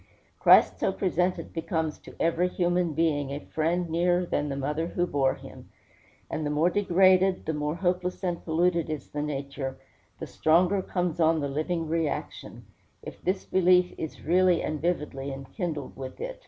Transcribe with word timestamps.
Christ 0.39 0.79
so 0.79 0.91
presented 0.91 1.53
becomes 1.53 1.99
to 1.99 2.15
every 2.19 2.47
human 2.47 2.93
being 2.93 3.29
a 3.29 3.39
friend 3.39 3.87
nearer 3.87 4.25
than 4.25 4.49
the 4.49 4.55
mother 4.55 4.87
who 4.87 5.05
bore 5.05 5.35
him; 5.35 5.69
and 6.27 6.43
the 6.43 6.49
more 6.49 6.71
degraded, 6.71 7.45
the 7.45 7.53
more 7.53 7.75
hopeless 7.75 8.23
and 8.23 8.43
polluted 8.43 8.89
is 8.89 9.11
the 9.11 9.21
nature, 9.21 9.77
the 10.17 10.25
stronger 10.25 10.81
comes 10.81 11.19
on 11.19 11.39
the 11.39 11.47
living 11.47 11.87
reaction, 11.87 12.65
if 13.03 13.21
this 13.21 13.45
belief 13.45 13.93
is 13.95 14.23
really 14.23 14.63
and 14.63 14.81
vividly 14.81 15.31
enkindled 15.31 15.95
with 15.95 16.19
it. 16.19 16.39